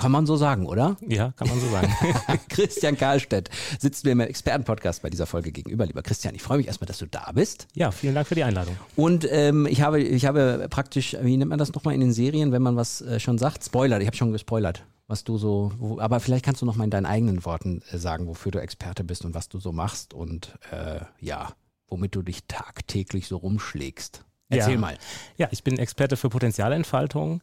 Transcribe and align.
Kann 0.00 0.12
man 0.12 0.24
so 0.24 0.36
sagen, 0.36 0.64
oder? 0.64 0.96
Ja, 1.06 1.32
kann 1.36 1.48
man 1.48 1.60
so 1.60 1.68
sagen. 1.68 1.92
Christian 2.48 2.96
Karlstedt 2.96 3.50
sitzt 3.78 4.06
mir 4.06 4.12
im 4.12 4.20
Expertenpodcast 4.20 5.02
bei 5.02 5.10
dieser 5.10 5.26
Folge 5.26 5.52
gegenüber. 5.52 5.84
Lieber 5.84 6.02
Christian, 6.02 6.34
ich 6.34 6.42
freue 6.42 6.56
mich 6.56 6.68
erstmal, 6.68 6.86
dass 6.86 6.96
du 6.96 7.06
da 7.06 7.30
bist. 7.34 7.68
Ja, 7.74 7.90
vielen 7.90 8.14
Dank 8.14 8.26
für 8.26 8.34
die 8.34 8.42
Einladung. 8.42 8.76
Und 8.96 9.28
ähm, 9.30 9.66
ich, 9.66 9.82
habe, 9.82 10.00
ich 10.00 10.24
habe 10.24 10.66
praktisch, 10.70 11.16
wie 11.20 11.36
nennt 11.36 11.50
man 11.50 11.58
das 11.58 11.74
nochmal 11.74 11.92
in 11.92 12.00
den 12.00 12.14
Serien, 12.14 12.50
wenn 12.50 12.62
man 12.62 12.76
was 12.76 13.02
äh, 13.02 13.20
schon 13.20 13.36
sagt? 13.36 13.62
Spoiler, 13.62 14.00
ich 14.00 14.06
habe 14.06 14.16
schon 14.16 14.32
gespoilert, 14.32 14.84
was 15.06 15.22
du 15.22 15.36
so, 15.36 15.72
wo, 15.76 16.00
aber 16.00 16.18
vielleicht 16.20 16.46
kannst 16.46 16.62
du 16.62 16.66
nochmal 16.66 16.86
in 16.86 16.90
deinen 16.90 17.06
eigenen 17.06 17.44
Worten 17.44 17.82
äh, 17.90 17.98
sagen, 17.98 18.26
wofür 18.26 18.52
du 18.52 18.58
Experte 18.58 19.04
bist 19.04 19.26
und 19.26 19.34
was 19.34 19.50
du 19.50 19.60
so 19.60 19.70
machst 19.70 20.14
und 20.14 20.54
äh, 20.70 21.00
ja, 21.20 21.50
womit 21.88 22.14
du 22.14 22.22
dich 22.22 22.46
tagtäglich 22.46 23.28
so 23.28 23.36
rumschlägst. 23.36 24.24
Erzähl 24.50 24.74
ja. 24.74 24.80
mal. 24.80 24.98
Ja, 25.36 25.48
ich 25.50 25.64
bin 25.64 25.78
Experte 25.78 26.16
für 26.16 26.28
Potenzialentfaltung 26.28 27.40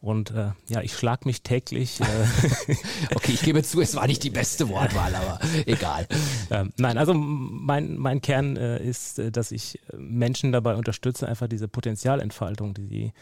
und 0.00 0.30
äh, 0.30 0.50
ja, 0.68 0.80
ich 0.82 0.94
schlag 0.94 1.26
mich 1.26 1.42
täglich. 1.42 2.00
Äh 2.00 2.04
okay, 3.14 3.32
ich 3.32 3.42
gebe 3.42 3.62
zu, 3.62 3.80
es 3.80 3.96
war 3.96 4.06
nicht 4.06 4.22
die 4.22 4.30
beste 4.30 4.68
Wortwahl, 4.68 5.14
aber 5.14 5.40
egal. 5.66 6.06
Ähm, 6.50 6.72
nein, 6.78 6.96
also 6.96 7.12
mein, 7.12 7.98
mein 7.98 8.22
Kern 8.22 8.56
äh, 8.56 8.82
ist, 8.82 9.18
äh, 9.18 9.30
dass 9.30 9.52
ich 9.52 9.80
Menschen 9.94 10.50
dabei 10.50 10.76
unterstütze, 10.76 11.28
einfach 11.28 11.46
diese 11.46 11.68
Potenzialentfaltung, 11.68 12.72
die 12.72 12.86
sie 12.86 13.12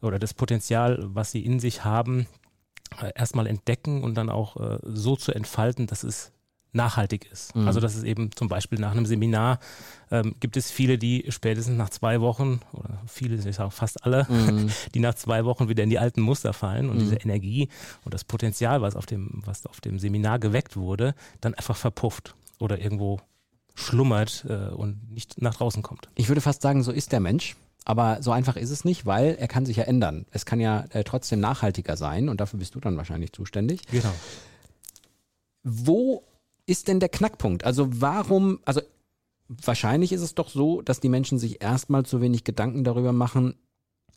oder 0.00 0.20
das 0.20 0.32
Potenzial, 0.32 1.00
was 1.00 1.32
sie 1.32 1.44
in 1.44 1.58
sich 1.58 1.84
haben, 1.84 2.28
äh, 3.02 3.10
erstmal 3.16 3.48
entdecken 3.48 4.04
und 4.04 4.14
dann 4.14 4.30
auch 4.30 4.56
äh, 4.56 4.78
so 4.84 5.16
zu 5.16 5.32
entfalten, 5.32 5.88
dass 5.88 6.04
es 6.04 6.30
nachhaltig 6.72 7.30
ist. 7.30 7.54
Mhm. 7.54 7.66
Also 7.66 7.80
dass 7.80 7.94
es 7.94 8.02
eben 8.02 8.30
zum 8.32 8.48
Beispiel 8.48 8.78
nach 8.78 8.92
einem 8.92 9.06
Seminar 9.06 9.58
ähm, 10.10 10.34
gibt 10.40 10.56
es 10.56 10.70
viele, 10.70 10.98
die 10.98 11.26
spätestens 11.28 11.76
nach 11.76 11.90
zwei 11.90 12.20
Wochen, 12.20 12.60
oder 12.72 13.02
viele, 13.06 13.36
ich 13.36 13.56
sage 13.56 13.70
fast 13.70 14.04
alle, 14.04 14.26
mhm. 14.28 14.70
die 14.94 15.00
nach 15.00 15.14
zwei 15.14 15.44
Wochen 15.44 15.68
wieder 15.68 15.84
in 15.84 15.90
die 15.90 15.98
alten 15.98 16.20
Muster 16.20 16.52
fallen 16.52 16.88
und 16.88 16.96
mhm. 16.96 17.00
diese 17.00 17.16
Energie 17.16 17.68
und 18.04 18.14
das 18.14 18.24
Potenzial, 18.24 18.82
was 18.82 18.96
auf 18.96 19.06
dem, 19.06 19.42
was 19.44 19.66
auf 19.66 19.80
dem 19.80 19.98
Seminar 19.98 20.38
geweckt 20.38 20.76
wurde, 20.76 21.14
dann 21.40 21.54
einfach 21.54 21.76
verpufft 21.76 22.34
oder 22.58 22.78
irgendwo 22.78 23.20
schlummert 23.74 24.44
äh, 24.48 24.74
und 24.74 25.12
nicht 25.12 25.40
nach 25.40 25.54
draußen 25.54 25.82
kommt. 25.82 26.08
Ich 26.16 26.28
würde 26.28 26.40
fast 26.40 26.62
sagen, 26.62 26.82
so 26.82 26.92
ist 26.92 27.12
der 27.12 27.20
Mensch. 27.20 27.56
Aber 27.84 28.22
so 28.22 28.32
einfach 28.32 28.56
ist 28.56 28.68
es 28.68 28.84
nicht, 28.84 29.06
weil 29.06 29.36
er 29.40 29.48
kann 29.48 29.64
sich 29.64 29.78
ja 29.78 29.84
ändern. 29.84 30.26
Es 30.30 30.44
kann 30.44 30.60
ja 30.60 30.84
äh, 30.90 31.04
trotzdem 31.04 31.40
nachhaltiger 31.40 31.96
sein 31.96 32.28
und 32.28 32.38
dafür 32.38 32.58
bist 32.58 32.74
du 32.74 32.80
dann 32.80 32.98
wahrscheinlich 32.98 33.32
zuständig. 33.32 33.80
Genau. 33.90 34.12
Wo 35.62 36.22
ist 36.68 36.88
denn 36.88 37.00
der 37.00 37.08
Knackpunkt? 37.08 37.64
Also 37.64 37.88
warum, 38.00 38.60
also 38.64 38.82
wahrscheinlich 39.48 40.12
ist 40.12 40.20
es 40.20 40.34
doch 40.34 40.50
so, 40.50 40.82
dass 40.82 41.00
die 41.00 41.08
Menschen 41.08 41.38
sich 41.38 41.62
erstmal 41.62 42.04
zu 42.04 42.20
wenig 42.20 42.44
Gedanken 42.44 42.84
darüber 42.84 43.12
machen, 43.12 43.54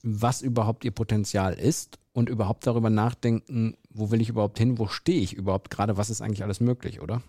was 0.04 0.42
überhaupt 0.42 0.84
ihr 0.84 0.92
Potenzial 0.92 1.54
ist 1.54 2.00
und 2.12 2.28
überhaupt 2.28 2.68
darüber 2.68 2.90
nachdenken, 2.90 3.78
wo 3.90 4.12
will 4.12 4.20
ich 4.20 4.30
überhaupt 4.30 4.58
hin, 4.58 4.80
wo 4.80 4.88
stehe 4.88 5.22
ich 5.22 5.34
überhaupt 5.34 5.70
gerade, 5.70 5.96
was 5.96 6.10
ist 6.10 6.22
eigentlich 6.22 6.44
alles 6.44 6.60
möglich, 6.60 7.02
oder? 7.02 7.22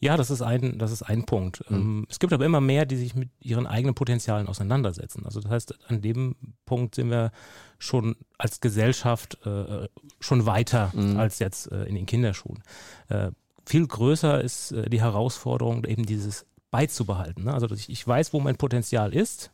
Ja, 0.00 0.16
das 0.16 0.30
ist 0.30 0.42
ein, 0.42 0.76
das 0.76 0.92
ist 0.92 1.02
ein 1.02 1.24
Punkt. 1.24 1.64
Mhm. 1.70 2.06
Es 2.10 2.18
gibt 2.18 2.32
aber 2.32 2.44
immer 2.44 2.60
mehr, 2.60 2.84
die 2.84 2.96
sich 2.96 3.14
mit 3.14 3.30
ihren 3.40 3.66
eigenen 3.66 3.94
Potenzialen 3.94 4.48
auseinandersetzen. 4.48 5.24
Also 5.24 5.40
das 5.40 5.50
heißt, 5.50 5.88
an 5.88 6.02
dem 6.02 6.34
Punkt 6.66 6.96
sind 6.96 7.10
wir 7.10 7.30
schon 7.78 8.16
als 8.36 8.60
Gesellschaft 8.60 9.38
äh, 9.46 9.88
schon 10.20 10.44
weiter 10.44 10.92
mhm. 10.94 11.16
als 11.16 11.38
jetzt 11.38 11.70
äh, 11.72 11.84
in 11.84 11.94
den 11.94 12.06
Kinderschuhen. 12.06 12.62
Äh, 13.08 13.30
viel 13.66 13.86
größer 13.86 14.40
ist 14.42 14.72
äh, 14.72 14.88
die 14.88 15.00
Herausforderung, 15.00 15.84
eben 15.84 16.06
dieses 16.06 16.46
beizubehalten. 16.70 17.44
Ne? 17.44 17.52
Also 17.54 17.70
ich, 17.70 17.90
ich 17.90 18.06
weiß, 18.06 18.32
wo 18.32 18.40
mein 18.40 18.56
Potenzial 18.56 19.14
ist, 19.14 19.50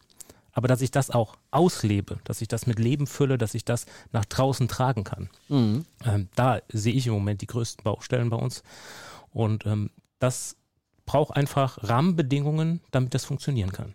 aber 0.52 0.68
dass 0.68 0.82
ich 0.82 0.90
das 0.90 1.10
auch 1.10 1.36
auslebe, 1.50 2.18
dass 2.24 2.42
ich 2.42 2.48
das 2.48 2.66
mit 2.66 2.78
Leben 2.78 3.06
fülle, 3.06 3.38
dass 3.38 3.54
ich 3.54 3.64
das 3.64 3.86
nach 4.12 4.24
draußen 4.24 4.68
tragen 4.68 5.04
kann. 5.04 5.30
Mhm. 5.48 5.84
Ähm, 6.04 6.28
da 6.34 6.60
sehe 6.70 6.92
ich 6.92 7.06
im 7.06 7.14
Moment 7.14 7.40
die 7.40 7.46
größten 7.46 7.82
Baustellen 7.82 8.30
bei 8.30 8.36
uns. 8.36 8.62
Und 9.30 9.64
ähm, 9.66 9.90
das 10.18 10.56
braucht 11.06 11.34
einfach 11.34 11.78
Rahmenbedingungen, 11.82 12.80
damit 12.90 13.14
das 13.14 13.24
funktionieren 13.24 13.72
kann. 13.72 13.94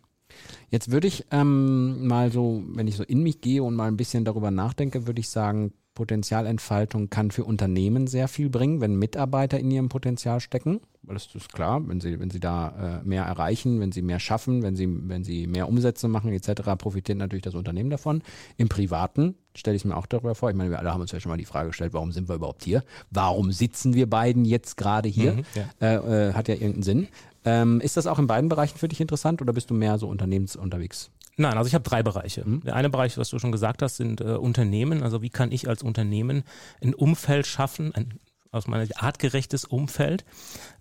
Jetzt 0.70 0.92
würde 0.92 1.08
ich 1.08 1.26
ähm, 1.32 2.08
mal 2.08 2.32
so, 2.32 2.64
wenn 2.68 2.88
ich 2.88 2.96
so 2.96 3.04
in 3.04 3.24
mich 3.24 3.42
gehe 3.42 3.64
und 3.64 3.76
mal 3.76 3.88
ein 3.88 3.98
bisschen 3.98 4.26
darüber 4.26 4.52
nachdenke, 4.52 5.08
würde 5.08 5.20
ich 5.20 5.30
sagen, 5.30 5.74
Potenzialentfaltung 5.98 7.10
kann 7.10 7.32
für 7.32 7.44
Unternehmen 7.44 8.06
sehr 8.06 8.28
viel 8.28 8.52
bringen, 8.52 8.82
wenn 8.82 9.00
Mitarbeiter 9.00 9.60
in 9.60 9.72
ihrem 9.72 9.90
Potenzial 9.90 10.40
stecken. 10.40 10.80
Weil 11.02 11.16
das 11.16 11.34
ist 11.34 11.52
klar, 11.52 11.82
wenn 11.88 12.00
sie, 12.00 12.20
wenn 12.20 12.30
sie 12.30 12.40
da 12.40 13.00
äh, 13.02 13.08
mehr 13.08 13.24
erreichen, 13.24 13.80
wenn 13.80 13.92
sie 13.92 14.04
mehr 14.04 14.20
schaffen, 14.20 14.62
wenn 14.62 14.76
sie, 14.76 14.88
wenn 14.88 15.24
sie 15.24 15.48
mehr 15.48 15.68
Umsätze 15.68 16.08
machen 16.08 16.32
etc., 16.32 16.62
profitiert 16.78 17.18
natürlich 17.18 17.46
das 17.46 17.56
Unternehmen 17.56 17.90
davon. 17.90 18.22
Im 18.58 18.70
Privaten 18.70 19.34
stelle 19.56 19.76
ich 19.76 19.82
es 19.82 19.86
mir 19.86 19.98
auch 19.98 20.06
darüber 20.06 20.36
vor. 20.36 20.52
Ich 20.52 20.56
meine, 20.56 20.70
wir 20.70 20.78
alle 20.78 20.94
haben 20.94 21.02
uns 21.02 21.12
ja 21.12 21.20
schon 21.20 21.32
mal 21.32 21.38
die 21.38 21.46
Frage 21.46 21.70
gestellt, 21.70 21.94
warum 21.94 22.12
sind 22.12 22.30
wir 22.30 22.36
überhaupt 22.36 22.64
hier? 22.64 22.84
Warum 23.10 23.52
sitzen 23.52 23.96
wir 23.96 24.08
beiden 24.08 24.46
jetzt 24.46 24.78
gerade 24.78 25.10
hier? 25.10 25.34
Mhm, 25.34 25.44
ja. 25.56 25.88
Äh, 25.88 26.28
äh, 26.30 26.34
hat 26.34 26.48
ja 26.48 26.54
irgendeinen 26.54 26.84
Sinn. 26.84 27.08
Ähm, 27.44 27.82
ist 27.82 27.98
das 27.98 28.06
auch 28.06 28.20
in 28.20 28.28
beiden 28.28 28.50
Bereichen 28.50 28.78
für 28.78 28.88
dich 28.88 29.02
interessant 29.02 29.42
oder 29.42 29.54
bist 29.54 29.72
du 29.72 29.74
mehr 29.74 29.98
so 29.98 30.08
unternehmens 30.08 30.56
unterwegs? 30.56 31.10
Nein, 31.38 31.58
also 31.58 31.68
ich 31.68 31.76
habe 31.76 31.88
drei 31.88 32.04
Bereiche. 32.04 32.44
Mhm. 32.46 32.62
Der 32.62 32.76
eine 32.76 32.90
Bereich, 32.90 33.18
was 33.18 33.30
du 33.30 33.40
schon 33.40 33.52
gesagt 33.52 33.82
hast, 33.82 33.98
sind 33.98 34.22
äh, 34.22 34.36
Unternehmen. 34.36 35.04
Also 35.04 35.22
wie 35.22 35.30
kann 35.30 35.52
ich 35.52 35.70
als 35.70 35.84
Unternehmen 35.84 36.44
ein 36.82 36.94
Umfeld 36.94 37.48
schaffen, 37.48 37.94
ein 37.94 38.20
aus 38.52 38.68
meiner 38.68 38.86
Sicht 38.86 39.02
artgerechtes 39.02 39.66
Umfeld, 39.66 40.26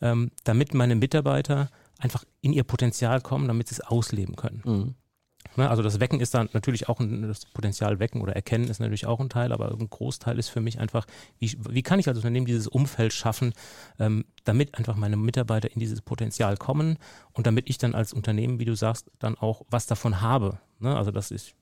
ähm, 0.00 0.31
damit 0.44 0.72
meine 0.72 0.94
Mitarbeiter 0.94 1.71
einfach 1.99 2.25
in 2.41 2.53
ihr 2.53 2.65
Potenzial 2.65 3.21
kommen, 3.21 3.49
damit 3.49 3.69
sie 3.69 3.75
es 3.75 3.81
ausleben 3.81 4.37
können. 4.37 4.62
Mhm. 4.65 4.94
Ne, 5.56 5.71
also 5.71 5.83
das 5.83 6.00
Wecken 6.00 6.21
ist 6.21 6.34
dann 6.34 6.49
natürlich 6.53 6.89
auch 6.89 7.00
ein, 7.00 7.22
das 7.22 7.47
Potenzial 7.47 7.99
wecken 7.99 8.21
oder 8.21 8.34
erkennen 8.34 8.69
ist 8.69 8.78
natürlich 8.78 9.06
auch 9.06 9.21
ein 9.21 9.31
Teil, 9.31 9.53
aber 9.53 9.72
ein 9.72 9.89
Großteil 9.89 10.39
ist 10.39 10.49
für 10.49 10.61
mich 10.61 10.78
einfach, 10.78 11.06
wie, 11.39 11.56
wie 11.69 11.83
kann 11.83 11.99
ich 11.99 12.09
als 12.09 12.19
Unternehmen 12.19 12.47
dieses 12.47 12.67
Umfeld 12.67 13.12
schaffen, 13.12 13.55
ähm, 13.99 14.27
damit 14.44 14.77
einfach 14.77 14.97
meine 14.97 15.17
Mitarbeiter 15.17 15.72
in 15.72 15.81
dieses 15.81 16.03
Potenzial 16.03 16.56
kommen 16.56 16.99
und 17.33 17.47
damit 17.47 17.71
ich 17.71 17.78
dann 17.78 17.94
als 17.94 18.12
Unternehmen, 18.12 18.59
wie 18.59 18.67
du 18.67 18.75
sagst, 18.75 19.11
dann 19.19 19.37
auch 19.37 19.62
was 19.71 19.87
davon 19.87 20.21
habe. 20.21 20.59
Ne? 20.78 20.94
Also 20.94 21.11
das 21.11 21.31
ist 21.31 21.55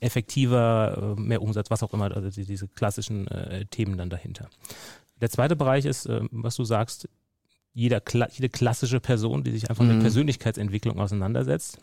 effektiver, 0.00 1.16
äh, 1.16 1.20
mehr 1.20 1.40
Umsatz, 1.40 1.70
was 1.70 1.82
auch 1.82 1.92
immer, 1.94 2.14
also 2.14 2.28
diese 2.28 2.68
klassischen 2.68 3.28
äh, 3.28 3.64
Themen 3.66 3.96
dann 3.96 4.10
dahinter. 4.10 4.50
Der 5.20 5.30
zweite 5.30 5.56
Bereich 5.56 5.84
ist, 5.84 6.06
äh, 6.06 6.20
was 6.30 6.56
du 6.56 6.64
sagst, 6.64 7.08
jeder, 7.72 8.02
jede 8.32 8.48
klassische 8.48 9.00
Person, 9.00 9.44
die 9.44 9.52
sich 9.52 9.70
einfach 9.70 9.84
mhm. 9.84 9.92
mit 9.92 10.00
Persönlichkeitsentwicklung 10.00 10.98
auseinandersetzt, 10.98 11.78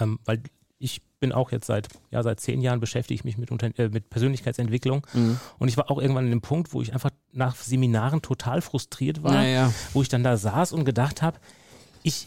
ähm, 0.00 0.18
weil 0.24 0.42
ich 0.82 1.00
bin 1.20 1.32
auch 1.32 1.52
jetzt 1.52 1.66
seit, 1.66 1.88
ja, 2.10 2.22
seit 2.22 2.40
zehn 2.40 2.60
Jahren 2.60 2.80
beschäftige 2.80 3.14
ich 3.14 3.24
mich 3.24 3.38
mit, 3.38 3.52
Unter 3.52 3.70
äh, 3.78 3.88
mit 3.88 4.10
Persönlichkeitsentwicklung. 4.10 5.06
Mhm. 5.12 5.38
Und 5.58 5.68
ich 5.68 5.76
war 5.76 5.90
auch 5.90 5.98
irgendwann 6.00 6.24
an 6.24 6.30
dem 6.30 6.40
Punkt, 6.40 6.72
wo 6.72 6.82
ich 6.82 6.92
einfach 6.92 7.10
nach 7.32 7.54
Seminaren 7.54 8.20
total 8.20 8.60
frustriert 8.60 9.22
war, 9.22 9.46
ja. 9.46 9.72
wo 9.92 10.02
ich 10.02 10.08
dann 10.08 10.24
da 10.24 10.36
saß 10.36 10.72
und 10.72 10.84
gedacht 10.84 11.22
habe, 11.22 11.38
ich 12.02 12.26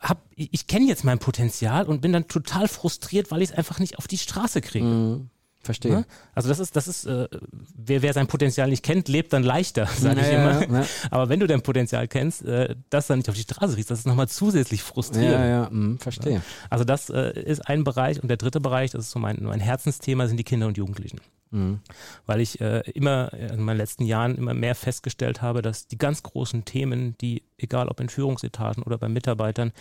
hab, 0.00 0.22
ich, 0.34 0.48
ich 0.52 0.66
kenne 0.66 0.86
jetzt 0.86 1.04
mein 1.04 1.20
Potenzial 1.20 1.86
und 1.86 2.00
bin 2.00 2.12
dann 2.12 2.26
total 2.26 2.66
frustriert, 2.66 3.30
weil 3.30 3.40
ich 3.42 3.50
es 3.50 3.56
einfach 3.56 3.78
nicht 3.78 3.96
auf 3.98 4.08
die 4.08 4.18
Straße 4.18 4.60
kriege. 4.60 4.84
Mhm. 4.84 5.30
Verstehe. 5.64 5.92
Ne? 5.92 6.06
Also 6.34 6.48
das 6.48 6.58
ist, 6.58 6.76
das 6.76 6.88
ist, 6.88 7.06
äh, 7.06 7.26
wer, 7.74 8.02
wer 8.02 8.12
sein 8.12 8.26
Potenzial 8.26 8.68
nicht 8.68 8.82
kennt, 8.82 9.08
lebt 9.08 9.32
dann 9.32 9.42
leichter, 9.42 9.86
sage 9.98 10.20
ich 10.20 10.28
immer. 10.28 10.80
Ja. 10.80 10.86
Aber 11.10 11.28
wenn 11.28 11.40
du 11.40 11.46
dein 11.46 11.62
Potenzial 11.62 12.06
kennst, 12.06 12.44
äh, 12.44 12.76
das 12.90 13.06
dann 13.06 13.18
nicht 13.18 13.28
auf 13.28 13.34
die 13.34 13.42
Straße 13.42 13.74
kriegst, 13.74 13.90
das 13.90 14.00
ist 14.00 14.06
nochmal 14.06 14.28
zusätzlich 14.28 14.82
frustrierend. 14.82 15.32
Ja, 15.32 15.46
ja, 15.46 15.68
mh, 15.70 15.98
verstehe. 16.00 16.42
Also 16.68 16.84
das 16.84 17.08
äh, 17.08 17.40
ist 17.40 17.66
ein 17.66 17.82
Bereich 17.82 18.22
und 18.22 18.28
der 18.28 18.36
dritte 18.36 18.60
Bereich, 18.60 18.90
das 18.90 19.06
ist 19.06 19.10
so 19.10 19.18
mein, 19.18 19.38
mein 19.40 19.60
Herzensthema, 19.60 20.26
sind 20.26 20.36
die 20.36 20.44
Kinder 20.44 20.66
und 20.66 20.76
Jugendlichen. 20.76 21.20
Mhm. 21.50 21.80
Weil 22.26 22.40
ich 22.40 22.60
äh, 22.60 22.80
immer 22.90 23.32
in 23.32 23.62
meinen 23.62 23.78
letzten 23.78 24.04
Jahren 24.04 24.36
immer 24.36 24.54
mehr 24.54 24.74
festgestellt 24.74 25.40
habe, 25.40 25.62
dass 25.62 25.86
die 25.86 25.98
ganz 25.98 26.22
großen 26.22 26.64
Themen, 26.64 27.16
die, 27.18 27.42
egal 27.56 27.88
ob 27.88 28.00
in 28.00 28.08
Führungsetagen 28.08 28.82
oder 28.82 28.98
bei 28.98 29.08
Mitarbeitern, 29.08 29.72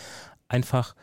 einfach 0.47 0.95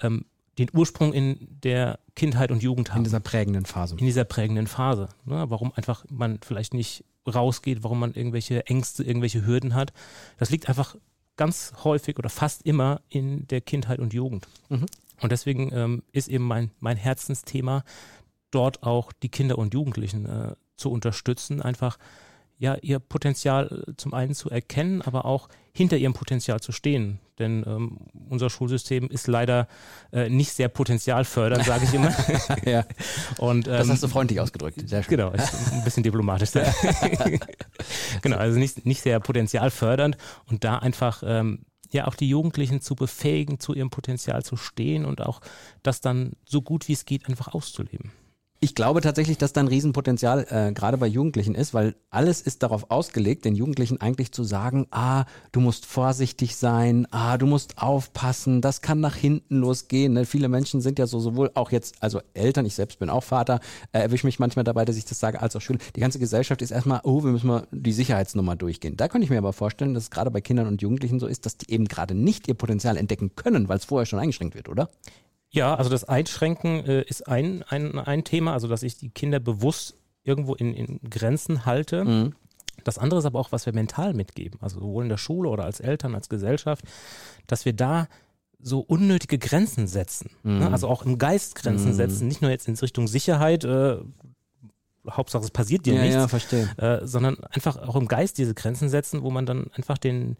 ähm, 0.00 0.24
den 0.60 0.70
Ursprung 0.72 1.12
in 1.12 1.38
der 1.62 1.98
Kindheit 2.14 2.50
und 2.50 2.62
Jugend 2.62 2.90
haben. 2.90 2.98
In 2.98 3.04
dieser 3.04 3.20
prägenden 3.20 3.66
Phase. 3.66 3.96
In 3.96 4.06
dieser 4.06 4.24
prägenden 4.24 4.66
Phase. 4.66 5.08
Ne? 5.24 5.46
Warum 5.48 5.72
einfach 5.74 6.04
man 6.08 6.38
vielleicht 6.42 6.74
nicht 6.74 7.04
rausgeht, 7.26 7.82
warum 7.82 8.00
man 8.00 8.14
irgendwelche 8.14 8.66
Ängste, 8.66 9.04
irgendwelche 9.04 9.46
Hürden 9.46 9.74
hat. 9.74 9.92
Das 10.38 10.50
liegt 10.50 10.68
einfach 10.68 10.96
ganz 11.36 11.72
häufig 11.84 12.18
oder 12.18 12.28
fast 12.28 12.66
immer 12.66 13.00
in 13.08 13.46
der 13.48 13.60
Kindheit 13.60 13.98
und 13.98 14.12
Jugend. 14.12 14.46
Mhm. 14.68 14.86
Und 15.20 15.32
deswegen 15.32 15.70
ähm, 15.72 16.02
ist 16.12 16.28
eben 16.28 16.44
mein, 16.44 16.70
mein 16.80 16.96
Herzensthema, 16.96 17.84
dort 18.50 18.82
auch 18.82 19.12
die 19.12 19.28
Kinder 19.28 19.58
und 19.58 19.74
Jugendlichen 19.74 20.26
äh, 20.26 20.54
zu 20.76 20.90
unterstützen, 20.90 21.62
einfach 21.62 21.98
ja, 22.60 22.76
ihr 22.82 22.98
Potenzial 22.98 23.84
äh, 23.88 23.92
zum 23.96 24.12
einen 24.12 24.34
zu 24.34 24.50
erkennen, 24.50 25.00
aber 25.00 25.24
auch 25.24 25.48
hinter 25.72 25.96
ihrem 25.96 26.12
Potenzial 26.12 26.60
zu 26.60 26.72
stehen. 26.72 27.18
Denn 27.38 27.64
ähm, 27.66 27.96
unser 28.28 28.50
Schulsystem 28.50 29.08
ist 29.08 29.28
leider 29.28 29.66
äh, 30.12 30.28
nicht 30.28 30.52
sehr 30.52 30.68
potenzialfördernd, 30.68 31.64
sage 31.64 31.86
ich 31.86 31.94
immer. 31.94 32.14
ja. 32.70 32.84
Und, 33.38 33.66
ähm, 33.66 33.72
das 33.72 33.88
hast 33.88 34.02
du 34.02 34.08
freundlich 34.08 34.40
ausgedrückt. 34.40 34.86
Sehr 34.86 35.02
schön. 35.02 35.16
Genau, 35.16 35.30
ein 35.30 35.84
bisschen 35.84 36.02
diplomatisch. 36.02 36.50
genau, 38.22 38.36
also 38.36 38.58
nicht, 38.58 38.84
nicht 38.84 39.00
sehr 39.00 39.20
potenzialfördernd 39.20 40.18
und 40.44 40.62
da 40.62 40.80
einfach 40.80 41.22
ähm, 41.24 41.64
ja 41.92 42.06
auch 42.08 42.14
die 42.14 42.28
Jugendlichen 42.28 42.82
zu 42.82 42.94
befähigen, 42.94 43.58
zu 43.58 43.72
ihrem 43.72 43.88
Potenzial 43.88 44.44
zu 44.44 44.58
stehen 44.58 45.06
und 45.06 45.22
auch 45.22 45.40
das 45.82 46.02
dann 46.02 46.32
so 46.44 46.60
gut 46.60 46.88
wie 46.88 46.92
es 46.92 47.06
geht 47.06 47.26
einfach 47.26 47.48
auszuleben. 47.48 48.12
Ich 48.62 48.74
glaube 48.74 49.00
tatsächlich, 49.00 49.38
dass 49.38 49.54
da 49.54 49.62
ein 49.62 49.68
Riesenpotenzial 49.68 50.46
äh, 50.50 50.72
gerade 50.74 50.98
bei 50.98 51.06
Jugendlichen 51.06 51.54
ist, 51.54 51.72
weil 51.72 51.94
alles 52.10 52.42
ist 52.42 52.62
darauf 52.62 52.90
ausgelegt, 52.90 53.46
den 53.46 53.54
Jugendlichen 53.54 54.02
eigentlich 54.02 54.32
zu 54.32 54.44
sagen, 54.44 54.86
ah, 54.90 55.24
du 55.52 55.60
musst 55.60 55.86
vorsichtig 55.86 56.56
sein, 56.56 57.06
ah, 57.10 57.38
du 57.38 57.46
musst 57.46 57.78
aufpassen, 57.78 58.60
das 58.60 58.82
kann 58.82 59.00
nach 59.00 59.16
hinten 59.16 59.56
losgehen. 59.56 60.12
Ne? 60.12 60.26
Viele 60.26 60.50
Menschen 60.50 60.82
sind 60.82 60.98
ja 60.98 61.06
so 61.06 61.20
sowohl 61.20 61.50
auch 61.54 61.72
jetzt, 61.72 61.94
also 62.00 62.20
Eltern, 62.34 62.66
ich 62.66 62.74
selbst 62.74 62.98
bin 62.98 63.08
auch 63.08 63.24
Vater, 63.24 63.60
äh, 63.92 64.00
erwische 64.00 64.26
mich 64.26 64.38
manchmal 64.38 64.64
dabei, 64.64 64.84
dass 64.84 64.98
ich 64.98 65.06
das 65.06 65.18
sage, 65.18 65.40
als 65.40 65.56
auch 65.56 65.62
Schüler. 65.62 65.78
Die 65.96 66.00
ganze 66.00 66.18
Gesellschaft 66.18 66.60
ist 66.60 66.70
erstmal, 66.70 67.00
oh, 67.04 67.24
wir 67.24 67.30
müssen 67.30 67.46
mal 67.46 67.66
die 67.72 67.92
Sicherheitsnummer 67.92 68.56
durchgehen. 68.56 68.94
Da 68.94 69.08
könnte 69.08 69.24
ich 69.24 69.30
mir 69.30 69.38
aber 69.38 69.54
vorstellen, 69.54 69.94
dass 69.94 70.02
es 70.02 70.10
gerade 70.10 70.30
bei 70.30 70.42
Kindern 70.42 70.66
und 70.66 70.82
Jugendlichen 70.82 71.18
so 71.18 71.26
ist, 71.26 71.46
dass 71.46 71.56
die 71.56 71.72
eben 71.72 71.86
gerade 71.86 72.14
nicht 72.14 72.46
ihr 72.46 72.54
Potenzial 72.54 72.98
entdecken 72.98 73.34
können, 73.36 73.70
weil 73.70 73.78
es 73.78 73.86
vorher 73.86 74.04
schon 74.04 74.18
eingeschränkt 74.18 74.54
wird, 74.54 74.68
oder? 74.68 74.90
Ja, 75.50 75.74
also 75.74 75.90
das 75.90 76.04
Einschränken 76.04 76.84
äh, 76.86 77.02
ist 77.02 77.26
ein, 77.26 77.64
ein, 77.64 77.98
ein 77.98 78.24
Thema, 78.24 78.52
also 78.52 78.68
dass 78.68 78.82
ich 78.82 78.96
die 78.96 79.10
Kinder 79.10 79.40
bewusst 79.40 79.96
irgendwo 80.22 80.54
in, 80.54 80.74
in 80.74 81.00
Grenzen 81.08 81.66
halte. 81.66 82.04
Mhm. 82.04 82.34
Das 82.84 82.98
andere 82.98 83.18
ist 83.18 83.26
aber 83.26 83.38
auch, 83.38 83.52
was 83.52 83.66
wir 83.66 83.74
mental 83.74 84.14
mitgeben, 84.14 84.58
also 84.62 84.80
sowohl 84.80 85.02
in 85.02 85.08
der 85.08 85.18
Schule 85.18 85.48
oder 85.48 85.64
als 85.64 85.80
Eltern, 85.80 86.14
als 86.14 86.28
Gesellschaft, 86.28 86.84
dass 87.46 87.64
wir 87.64 87.72
da 87.72 88.08
so 88.62 88.80
unnötige 88.80 89.38
Grenzen 89.38 89.86
setzen. 89.86 90.30
Ne? 90.42 90.52
Mhm. 90.52 90.58
Ne? 90.60 90.70
Also 90.70 90.88
auch 90.88 91.02
im 91.02 91.18
Geist 91.18 91.56
Grenzen 91.56 91.90
mhm. 91.90 91.94
setzen, 91.94 92.28
nicht 92.28 92.42
nur 92.42 92.50
jetzt 92.50 92.68
in 92.68 92.76
Richtung 92.76 93.08
Sicherheit, 93.08 93.64
äh, 93.64 93.98
Hauptsache 95.10 95.44
es 95.44 95.50
passiert 95.50 95.86
dir 95.86 95.94
ja, 95.94 96.00
nichts, 96.02 96.14
ja, 96.14 96.28
verstehe. 96.28 96.68
Äh, 96.76 97.06
sondern 97.06 97.42
einfach 97.44 97.76
auch 97.76 97.96
im 97.96 98.06
Geist 98.06 98.38
diese 98.38 98.54
Grenzen 98.54 98.88
setzen, 98.88 99.22
wo 99.22 99.30
man 99.30 99.46
dann 99.46 99.70
einfach 99.72 99.98
den, 99.98 100.36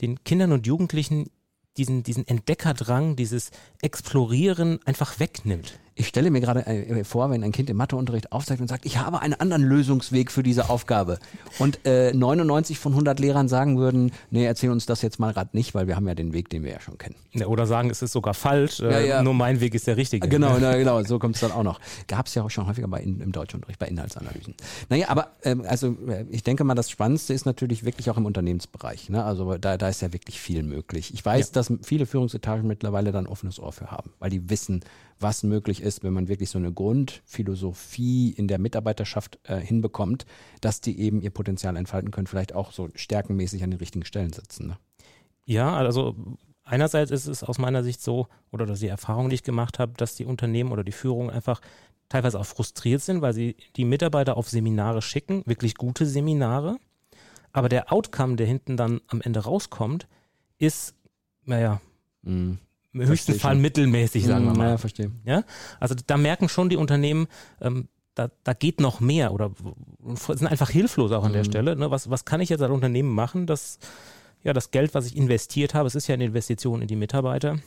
den 0.00 0.22
Kindern 0.22 0.52
und 0.52 0.66
Jugendlichen 0.66 1.30
diesen, 1.78 2.02
diesen 2.02 2.26
Entdeckerdrang, 2.26 3.16
dieses 3.16 3.50
Explorieren 3.80 4.80
einfach 4.84 5.20
wegnimmt. 5.20 5.78
Ich 5.98 6.06
stelle 6.06 6.30
mir 6.30 6.40
gerade 6.40 6.64
äh, 6.64 7.02
vor, 7.02 7.28
wenn 7.30 7.42
ein 7.42 7.50
Kind 7.50 7.68
im 7.68 7.76
Matheunterricht 7.76 8.30
aufzeigt 8.30 8.60
und 8.60 8.68
sagt, 8.68 8.86
ich 8.86 8.98
habe 8.98 9.20
einen 9.20 9.34
anderen 9.34 9.64
Lösungsweg 9.64 10.30
für 10.30 10.44
diese 10.44 10.70
Aufgabe. 10.70 11.18
Und 11.58 11.84
äh, 11.84 12.12
99 12.12 12.78
von 12.78 12.92
100 12.92 13.18
Lehrern 13.18 13.48
sagen 13.48 13.78
würden, 13.78 14.12
nee, 14.30 14.44
erzähl 14.44 14.70
uns 14.70 14.86
das 14.86 15.02
jetzt 15.02 15.18
mal 15.18 15.32
gerade 15.32 15.50
nicht, 15.54 15.74
weil 15.74 15.88
wir 15.88 15.96
haben 15.96 16.06
ja 16.06 16.14
den 16.14 16.32
Weg, 16.32 16.50
den 16.50 16.62
wir 16.62 16.70
ja 16.70 16.80
schon 16.80 16.98
kennen. 16.98 17.16
Ja, 17.32 17.46
oder 17.46 17.66
sagen, 17.66 17.90
es 17.90 18.00
ist 18.00 18.12
sogar 18.12 18.34
falsch, 18.34 18.78
äh, 18.78 18.90
ja, 18.90 19.00
ja. 19.00 19.22
nur 19.22 19.34
mein 19.34 19.60
Weg 19.60 19.74
ist 19.74 19.88
der 19.88 19.96
richtige. 19.96 20.28
Genau, 20.28 20.56
na, 20.60 20.76
genau, 20.76 21.02
so 21.02 21.18
kommt 21.18 21.34
es 21.34 21.40
dann 21.40 21.50
auch 21.50 21.64
noch. 21.64 21.80
Gab 22.06 22.26
es 22.26 22.34
ja 22.36 22.44
auch 22.44 22.50
schon 22.50 22.68
häufiger 22.68 22.86
bei, 22.86 23.00
im 23.00 23.32
Deutschunterricht, 23.32 23.80
bei 23.80 23.86
Inhaltsanalysen. 23.86 24.54
Naja, 24.88 25.08
aber 25.08 25.32
ähm, 25.42 25.64
also 25.66 25.96
äh, 26.06 26.26
ich 26.30 26.44
denke 26.44 26.62
mal, 26.62 26.76
das 26.76 26.90
Spannendste 26.90 27.34
ist 27.34 27.44
natürlich 27.44 27.84
wirklich 27.84 28.08
auch 28.08 28.16
im 28.16 28.26
Unternehmensbereich. 28.26 29.08
Ne? 29.08 29.24
Also 29.24 29.58
da, 29.58 29.76
da 29.76 29.88
ist 29.88 30.00
ja 30.00 30.12
wirklich 30.12 30.40
viel 30.40 30.62
möglich. 30.62 31.12
Ich 31.12 31.24
weiß, 31.24 31.50
dass 31.50 31.72
viele 31.82 32.06
Führungsetagen 32.06 32.68
mittlerweile 32.68 33.10
dann 33.10 33.26
offenes 33.26 33.58
Ohr 33.58 33.72
für 33.72 33.90
haben, 33.90 34.12
weil 34.20 34.30
die 34.30 34.48
wissen, 34.48 34.84
was 35.20 35.42
möglich 35.42 35.82
ist, 35.82 35.87
wenn 36.02 36.12
man 36.12 36.28
wirklich 36.28 36.50
so 36.50 36.58
eine 36.58 36.72
Grundphilosophie 36.72 38.30
in 38.30 38.48
der 38.48 38.58
Mitarbeiterschaft 38.58 39.38
äh, 39.44 39.58
hinbekommt, 39.58 40.26
dass 40.60 40.80
die 40.80 40.98
eben 41.00 41.20
ihr 41.20 41.30
Potenzial 41.30 41.76
entfalten 41.76 42.10
können, 42.10 42.26
vielleicht 42.26 42.54
auch 42.54 42.72
so 42.72 42.88
stärkenmäßig 42.94 43.64
an 43.64 43.70
den 43.70 43.78
richtigen 43.78 44.04
Stellen 44.04 44.32
sitzen. 44.32 44.68
Ne? 44.68 44.78
Ja, 45.44 45.74
also 45.74 46.14
einerseits 46.64 47.10
ist 47.10 47.26
es 47.26 47.42
aus 47.42 47.58
meiner 47.58 47.82
Sicht 47.82 48.02
so, 48.02 48.28
oder 48.50 48.66
dass 48.66 48.80
die 48.80 48.88
Erfahrung, 48.88 49.28
die 49.30 49.36
ich 49.36 49.42
gemacht 49.42 49.78
habe, 49.78 49.94
dass 49.96 50.14
die 50.14 50.24
Unternehmen 50.24 50.72
oder 50.72 50.84
die 50.84 50.92
Führung 50.92 51.30
einfach 51.30 51.60
teilweise 52.08 52.38
auch 52.38 52.46
frustriert 52.46 53.02
sind, 53.02 53.20
weil 53.20 53.32
sie 53.32 53.56
die 53.76 53.84
Mitarbeiter 53.84 54.36
auf 54.36 54.48
Seminare 54.48 55.02
schicken, 55.02 55.42
wirklich 55.46 55.74
gute 55.74 56.06
Seminare. 56.06 56.78
Aber 57.52 57.68
der 57.68 57.92
Outcome, 57.92 58.36
der 58.36 58.46
hinten 58.46 58.76
dann 58.76 59.00
am 59.08 59.20
Ende 59.20 59.40
rauskommt, 59.40 60.06
ist, 60.58 60.94
naja, 61.44 61.80
mhm 62.22 62.58
im 63.00 63.08
höchsten 63.08 63.34
Fall 63.34 63.54
schon. 63.54 63.62
mittelmäßig, 63.62 64.26
sagen 64.26 64.44
wir 64.44 64.52
mhm, 64.52 64.58
mal. 64.58 64.70
Ja, 64.70 64.78
verstehe. 64.78 65.10
Ja? 65.24 65.44
Also 65.80 65.94
da 66.06 66.16
merken 66.16 66.48
schon 66.48 66.68
die 66.68 66.76
Unternehmen, 66.76 67.28
ähm, 67.60 67.88
da, 68.14 68.30
da 68.42 68.52
geht 68.52 68.80
noch 68.80 69.00
mehr 69.00 69.32
oder 69.32 69.52
sind 70.00 70.48
einfach 70.48 70.70
hilflos 70.70 71.12
auch 71.12 71.24
an 71.24 71.32
der 71.32 71.42
mhm. 71.42 71.50
Stelle. 71.50 71.76
Ne? 71.76 71.90
Was, 71.90 72.10
was 72.10 72.24
kann 72.24 72.40
ich 72.40 72.48
jetzt 72.48 72.62
als 72.62 72.72
Unternehmen 72.72 73.14
machen, 73.14 73.46
dass 73.46 73.78
ja 74.42 74.52
das 74.52 74.70
Geld, 74.70 74.94
was 74.94 75.06
ich 75.06 75.16
investiert 75.16 75.74
habe, 75.74 75.86
es 75.86 75.94
ist 75.94 76.08
ja 76.08 76.14
eine 76.14 76.24
Investition 76.24 76.82
in 76.82 76.88
die 76.88 76.96
Mitarbeiter, 76.96 77.58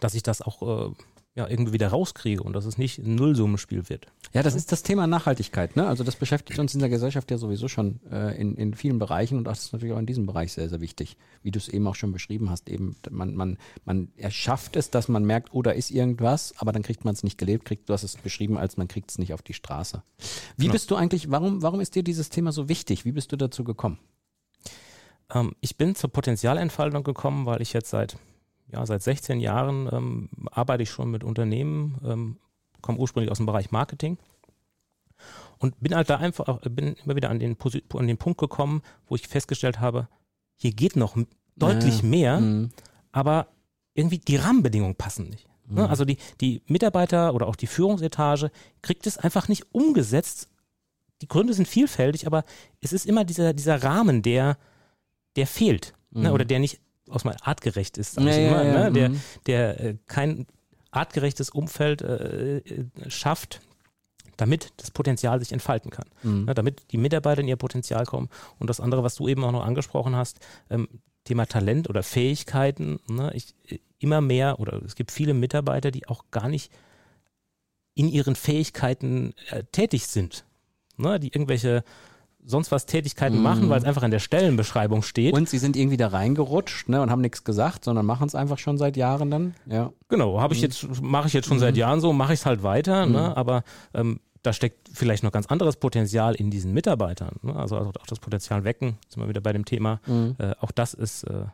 dass 0.00 0.14
ich 0.14 0.22
das 0.22 0.42
auch 0.42 0.90
äh, 0.90 0.92
ja, 1.38 1.48
irgendwie 1.48 1.72
wieder 1.72 1.86
rauskriege 1.86 2.42
und 2.42 2.52
dass 2.54 2.64
es 2.64 2.78
nicht 2.78 2.98
ein 2.98 3.14
Nullsummenspiel 3.14 3.88
wird. 3.88 4.08
Ja, 4.32 4.42
das 4.42 4.56
ist 4.56 4.72
das 4.72 4.82
Thema 4.82 5.06
Nachhaltigkeit. 5.06 5.76
Ne? 5.76 5.86
Also 5.86 6.02
das 6.02 6.16
beschäftigt 6.16 6.58
uns 6.58 6.74
in 6.74 6.80
der 6.80 6.88
Gesellschaft 6.88 7.30
ja 7.30 7.38
sowieso 7.38 7.68
schon 7.68 8.00
äh, 8.10 8.36
in, 8.36 8.56
in 8.56 8.74
vielen 8.74 8.98
Bereichen 8.98 9.38
und 9.38 9.44
das 9.44 9.60
ist 9.60 9.72
natürlich 9.72 9.94
auch 9.94 10.00
in 10.00 10.06
diesem 10.06 10.26
Bereich 10.26 10.52
sehr, 10.52 10.68
sehr 10.68 10.80
wichtig. 10.80 11.16
Wie 11.44 11.52
du 11.52 11.60
es 11.60 11.68
eben 11.68 11.86
auch 11.86 11.94
schon 11.94 12.10
beschrieben 12.10 12.50
hast, 12.50 12.68
eben 12.68 12.96
man, 13.08 13.36
man, 13.36 13.56
man 13.84 14.08
erschafft 14.16 14.74
es, 14.74 14.90
dass 14.90 15.06
man 15.06 15.24
merkt, 15.24 15.50
oh, 15.52 15.62
da 15.62 15.70
ist 15.70 15.92
irgendwas, 15.92 16.54
aber 16.58 16.72
dann 16.72 16.82
kriegt 16.82 17.04
man 17.04 17.14
es 17.14 17.22
nicht 17.22 17.38
gelebt, 17.38 17.64
kriegt, 17.64 17.88
du 17.88 17.92
hast 17.92 18.02
es 18.02 18.16
beschrieben, 18.16 18.58
als 18.58 18.76
man 18.76 18.88
kriegt 18.88 19.08
es 19.12 19.18
nicht 19.18 19.32
auf 19.32 19.42
die 19.42 19.54
Straße. 19.54 20.02
Wie 20.56 20.64
genau. 20.64 20.72
bist 20.72 20.90
du 20.90 20.96
eigentlich, 20.96 21.30
warum, 21.30 21.62
warum 21.62 21.78
ist 21.78 21.94
dir 21.94 22.02
dieses 22.02 22.30
Thema 22.30 22.50
so 22.50 22.68
wichtig? 22.68 23.04
Wie 23.04 23.12
bist 23.12 23.30
du 23.30 23.36
dazu 23.36 23.62
gekommen? 23.62 24.00
Ähm, 25.32 25.52
ich 25.60 25.76
bin 25.76 25.94
zur 25.94 26.10
Potenzialentfaltung 26.10 27.04
gekommen, 27.04 27.46
weil 27.46 27.62
ich 27.62 27.72
jetzt 27.72 27.90
seit 27.90 28.16
ja, 28.70 28.84
seit 28.86 29.02
16 29.02 29.40
Jahren 29.40 29.88
ähm, 29.92 30.28
arbeite 30.50 30.82
ich 30.82 30.90
schon 30.90 31.10
mit 31.10 31.24
Unternehmen, 31.24 31.98
ähm, 32.04 32.36
komme 32.80 32.98
ursprünglich 32.98 33.30
aus 33.30 33.38
dem 33.38 33.46
Bereich 33.46 33.70
Marketing 33.70 34.18
und 35.58 35.80
bin 35.80 35.94
halt 35.94 36.10
da 36.10 36.16
einfach, 36.16 36.60
bin 36.62 36.94
immer 37.04 37.16
wieder 37.16 37.30
an 37.30 37.38
den, 37.38 37.56
an 37.94 38.06
den 38.06 38.18
Punkt 38.18 38.38
gekommen, 38.38 38.82
wo 39.06 39.14
ich 39.16 39.26
festgestellt 39.26 39.80
habe, 39.80 40.08
hier 40.56 40.72
geht 40.72 40.96
noch 40.96 41.16
deutlich 41.56 42.02
ja. 42.02 42.08
mehr, 42.08 42.40
mhm. 42.40 42.70
aber 43.12 43.48
irgendwie 43.94 44.18
die 44.18 44.36
Rahmenbedingungen 44.36 44.94
passen 44.94 45.28
nicht. 45.28 45.48
Ne? 45.66 45.82
Mhm. 45.82 45.88
Also 45.88 46.04
die, 46.04 46.18
die 46.40 46.62
Mitarbeiter 46.66 47.34
oder 47.34 47.46
auch 47.46 47.56
die 47.56 47.66
Führungsetage 47.66 48.50
kriegt 48.82 49.06
es 49.06 49.18
einfach 49.18 49.48
nicht 49.48 49.74
umgesetzt. 49.74 50.48
Die 51.20 51.28
Gründe 51.28 51.52
sind 51.52 51.66
vielfältig, 51.66 52.26
aber 52.26 52.44
es 52.80 52.92
ist 52.92 53.06
immer 53.06 53.24
dieser, 53.24 53.52
dieser 53.52 53.82
Rahmen, 53.82 54.22
der, 54.22 54.56
der 55.36 55.46
fehlt. 55.46 55.94
Ne? 56.10 56.20
Mhm. 56.20 56.22
Ne? 56.24 56.32
Oder 56.32 56.44
der 56.44 56.58
nicht 56.60 56.80
aus 57.10 57.24
mal 57.24 57.36
artgerecht 57.42 57.98
ist, 57.98 58.16
ja, 58.16 58.22
immer, 58.22 58.64
ja, 58.64 58.84
ne? 58.84 58.92
der, 58.92 59.08
mhm. 59.10 59.20
der 59.46 59.80
äh, 59.80 59.96
kein 60.06 60.46
artgerechtes 60.90 61.50
Umfeld 61.50 62.02
äh, 62.02 62.58
äh, 62.58 62.86
schafft, 63.08 63.60
damit 64.36 64.72
das 64.76 64.90
Potenzial 64.90 65.38
sich 65.40 65.52
entfalten 65.52 65.90
kann. 65.90 66.08
Mhm. 66.22 66.44
Ne? 66.46 66.54
Damit 66.54 66.92
die 66.92 66.98
Mitarbeiter 66.98 67.40
in 67.40 67.48
ihr 67.48 67.56
Potenzial 67.56 68.06
kommen. 68.06 68.28
Und 68.58 68.70
das 68.70 68.80
andere, 68.80 69.02
was 69.02 69.16
du 69.16 69.28
eben 69.28 69.44
auch 69.44 69.52
noch 69.52 69.64
angesprochen 69.64 70.16
hast, 70.16 70.38
ähm, 70.70 70.88
Thema 71.24 71.46
Talent 71.46 71.90
oder 71.90 72.02
Fähigkeiten. 72.02 73.00
Ne? 73.08 73.30
Ich, 73.34 73.54
immer 73.98 74.20
mehr 74.20 74.60
oder 74.60 74.82
es 74.82 74.94
gibt 74.94 75.10
viele 75.10 75.34
Mitarbeiter, 75.34 75.90
die 75.90 76.08
auch 76.08 76.24
gar 76.30 76.48
nicht 76.48 76.72
in 77.94 78.08
ihren 78.08 78.36
Fähigkeiten 78.36 79.34
äh, 79.50 79.64
tätig 79.72 80.06
sind. 80.06 80.44
Ne? 80.96 81.18
Die 81.20 81.28
irgendwelche 81.28 81.82
sonst 82.48 82.72
was 82.72 82.86
Tätigkeiten 82.86 83.38
mm. 83.38 83.42
machen, 83.42 83.68
weil 83.68 83.78
es 83.78 83.84
einfach 83.84 84.02
in 84.02 84.10
der 84.10 84.18
Stellenbeschreibung 84.18 85.02
steht. 85.02 85.34
Und 85.34 85.48
sie 85.48 85.58
sind 85.58 85.76
irgendwie 85.76 85.98
da 85.98 86.08
reingerutscht 86.08 86.88
ne, 86.88 87.02
und 87.02 87.10
haben 87.10 87.20
nichts 87.20 87.44
gesagt, 87.44 87.84
sondern 87.84 88.06
machen 88.06 88.26
es 88.26 88.34
einfach 88.34 88.58
schon 88.58 88.78
seit 88.78 88.96
Jahren 88.96 89.30
dann. 89.30 89.54
Ja. 89.66 89.92
Genau, 90.08 90.40
habe 90.40 90.54
ich 90.54 90.60
mhm. 90.60 90.64
jetzt, 90.64 91.02
mache 91.02 91.28
ich 91.28 91.34
jetzt 91.34 91.46
schon 91.46 91.58
mm. 91.58 91.60
seit 91.60 91.74
mhm. 91.74 91.80
Jahren 91.80 92.00
so, 92.00 92.12
mache 92.12 92.32
ich 92.32 92.40
es 92.40 92.46
halt 92.46 92.62
weiter, 92.62 93.06
mm. 93.06 93.12
ne, 93.12 93.18
mhm. 93.18 93.34
aber 93.34 93.64
ähm, 93.92 94.20
da 94.42 94.52
steckt 94.52 94.88
vielleicht 94.92 95.24
noch 95.24 95.32
ganz 95.32 95.46
anderes 95.46 95.76
Potenzial 95.76 96.34
in 96.34 96.50
diesen 96.50 96.72
Mitarbeitern. 96.72 97.36
Ne? 97.42 97.54
Also, 97.54 97.76
also, 97.76 97.90
auch 97.90 98.06
das 98.06 98.18
Potenzial 98.18 98.64
wecken, 98.64 98.96
sind 99.08 99.22
wir 99.22 99.28
wieder 99.28 99.40
bei 99.42 99.52
dem 99.52 99.64
Thema. 99.64 100.00
Äh, 100.38 100.52
auch 100.60 100.70
das 100.70 100.94
ist 100.94 101.24
äh, 101.24 101.44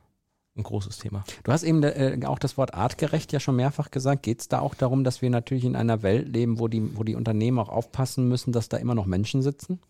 ein 0.57 0.63
großes 0.63 0.99
Thema. 0.99 1.25
Du 1.43 1.51
hast 1.51 1.65
eben 1.65 1.83
äh, 1.83 2.21
auch 2.27 2.39
das 2.39 2.57
Wort 2.57 2.75
artgerecht 2.75 3.33
ja 3.33 3.41
schon 3.41 3.57
mehrfach 3.57 3.91
gesagt. 3.91 4.23
Geht 4.23 4.41
es 4.41 4.49
da 4.49 4.61
auch 4.61 4.75
darum, 4.75 5.03
dass 5.03 5.23
wir 5.23 5.31
natürlich 5.31 5.65
in 5.65 5.75
einer 5.75 6.03
Welt 6.03 6.29
leben, 6.29 6.59
wo 6.59 6.69
die, 6.69 6.97
wo 6.97 7.03
die 7.03 7.17
Unternehmen 7.17 7.59
auch 7.59 7.71
aufpassen 7.71 8.29
müssen, 8.29 8.53
dass 8.53 8.69
da 8.69 8.77
immer 8.77 8.95
noch 8.95 9.07
Menschen 9.07 9.43
sitzen? 9.43 9.81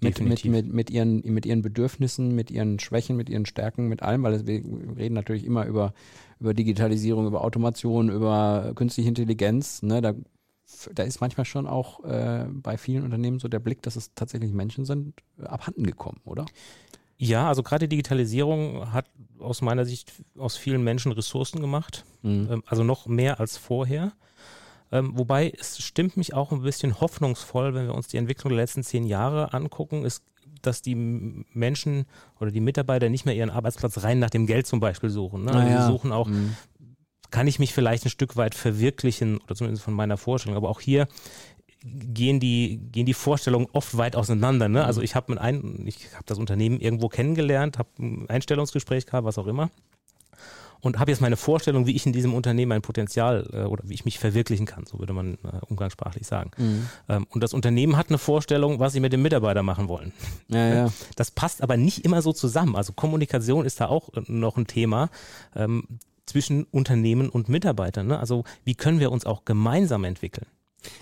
Mit, 0.00 0.20
mit, 0.20 0.44
mit, 0.44 0.72
mit, 0.72 0.90
ihren, 0.90 1.20
mit 1.24 1.46
ihren 1.46 1.62
Bedürfnissen, 1.62 2.34
mit 2.34 2.50
ihren 2.50 2.78
Schwächen, 2.78 3.16
mit 3.16 3.28
ihren 3.28 3.46
Stärken, 3.46 3.88
mit 3.88 4.02
allem, 4.02 4.22
weil 4.22 4.46
wir 4.46 4.62
reden 4.96 5.14
natürlich 5.14 5.44
immer 5.44 5.66
über, 5.66 5.92
über 6.40 6.54
Digitalisierung, 6.54 7.26
über 7.26 7.42
Automation, 7.44 8.08
über 8.08 8.72
künstliche 8.74 9.08
Intelligenz. 9.08 9.82
Ne? 9.82 10.00
Da, 10.00 10.14
da 10.94 11.02
ist 11.02 11.20
manchmal 11.20 11.44
schon 11.44 11.66
auch 11.66 12.04
äh, 12.04 12.46
bei 12.48 12.76
vielen 12.76 13.04
Unternehmen 13.04 13.38
so 13.38 13.48
der 13.48 13.60
Blick, 13.60 13.82
dass 13.82 13.96
es 13.96 14.14
tatsächlich 14.14 14.52
Menschen 14.52 14.84
sind, 14.84 15.14
abhanden 15.42 15.84
gekommen, 15.84 16.20
oder? 16.24 16.46
Ja, 17.16 17.48
also 17.48 17.64
gerade 17.64 17.88
Digitalisierung 17.88 18.92
hat 18.92 19.06
aus 19.40 19.60
meiner 19.60 19.84
Sicht 19.84 20.12
aus 20.36 20.56
vielen 20.56 20.84
Menschen 20.84 21.10
Ressourcen 21.10 21.60
gemacht, 21.60 22.04
mhm. 22.22 22.48
ähm, 22.50 22.62
also 22.66 22.84
noch 22.84 23.06
mehr 23.06 23.40
als 23.40 23.56
vorher. 23.56 24.12
Ähm, 24.90 25.12
wobei 25.14 25.52
es 25.58 25.78
stimmt 25.78 26.16
mich 26.16 26.34
auch 26.34 26.52
ein 26.52 26.62
bisschen 26.62 27.00
hoffnungsvoll, 27.00 27.74
wenn 27.74 27.86
wir 27.86 27.94
uns 27.94 28.08
die 28.08 28.16
Entwicklung 28.16 28.50
der 28.50 28.62
letzten 28.62 28.82
zehn 28.82 29.04
Jahre 29.04 29.52
angucken. 29.52 30.04
Es 30.04 30.22
dass 30.62 30.82
die 30.82 30.94
Menschen 30.94 32.06
oder 32.40 32.50
die 32.50 32.60
Mitarbeiter 32.60 33.08
nicht 33.08 33.26
mehr 33.26 33.34
ihren 33.34 33.50
Arbeitsplatz 33.50 34.02
rein 34.02 34.18
nach 34.18 34.30
dem 34.30 34.46
Geld 34.46 34.66
zum 34.66 34.80
Beispiel 34.80 35.10
suchen. 35.10 35.44
Ne? 35.44 35.52
Naja. 35.52 35.76
Also 35.76 35.86
sie 35.86 35.92
suchen 35.92 36.12
auch, 36.12 36.28
mhm. 36.28 36.54
kann 37.30 37.46
ich 37.46 37.58
mich 37.58 37.72
vielleicht 37.72 38.06
ein 38.06 38.10
Stück 38.10 38.36
weit 38.36 38.54
verwirklichen 38.54 39.38
oder 39.38 39.54
zumindest 39.54 39.84
von 39.84 39.94
meiner 39.94 40.16
Vorstellung. 40.16 40.56
Aber 40.56 40.68
auch 40.68 40.80
hier 40.80 41.08
gehen 41.84 42.40
die, 42.40 42.80
gehen 42.90 43.06
die 43.06 43.14
Vorstellungen 43.14 43.68
oft 43.72 43.96
weit 43.96 44.16
auseinander. 44.16 44.68
Ne? 44.68 44.84
Also 44.84 45.00
ich 45.00 45.14
habe 45.14 45.36
hab 45.36 46.26
das 46.26 46.38
Unternehmen 46.38 46.80
irgendwo 46.80 47.08
kennengelernt, 47.08 47.78
habe 47.78 47.90
ein 47.98 48.28
Einstellungsgespräch 48.28 49.06
gehabt, 49.06 49.24
was 49.24 49.38
auch 49.38 49.46
immer 49.46 49.70
und 50.80 50.98
habe 50.98 51.10
jetzt 51.10 51.20
meine 51.20 51.36
Vorstellung, 51.36 51.86
wie 51.86 51.94
ich 51.94 52.06
in 52.06 52.12
diesem 52.12 52.34
Unternehmen 52.34 52.72
ein 52.72 52.82
Potenzial 52.82 53.48
äh, 53.52 53.62
oder 53.62 53.82
wie 53.86 53.94
ich 53.94 54.04
mich 54.04 54.18
verwirklichen 54.18 54.66
kann, 54.66 54.86
so 54.86 54.98
würde 54.98 55.12
man 55.12 55.34
äh, 55.34 55.58
umgangssprachlich 55.68 56.26
sagen. 56.26 56.50
Mhm. 56.56 56.88
Ähm, 57.08 57.26
und 57.30 57.42
das 57.42 57.54
Unternehmen 57.54 57.96
hat 57.96 58.08
eine 58.08 58.18
Vorstellung, 58.18 58.78
was 58.78 58.92
sie 58.92 59.00
mit 59.00 59.12
dem 59.12 59.22
Mitarbeiter 59.22 59.62
machen 59.62 59.88
wollen. 59.88 60.12
Ja, 60.48 60.74
ja. 60.74 60.92
Das 61.16 61.30
passt 61.30 61.62
aber 61.62 61.76
nicht 61.76 62.04
immer 62.04 62.22
so 62.22 62.32
zusammen. 62.32 62.76
Also 62.76 62.92
Kommunikation 62.92 63.64
ist 63.64 63.80
da 63.80 63.86
auch 63.86 64.12
äh, 64.14 64.22
noch 64.28 64.56
ein 64.56 64.66
Thema. 64.66 65.10
Ähm, 65.54 65.84
zwischen 66.26 66.64
Unternehmen 66.64 67.30
und 67.30 67.48
Mitarbeitern. 67.48 68.06
Ne? 68.06 68.18
Also 68.18 68.44
wie 68.64 68.74
können 68.74 69.00
wir 69.00 69.10
uns 69.10 69.24
auch 69.24 69.46
gemeinsam 69.46 70.04
entwickeln? 70.04 70.46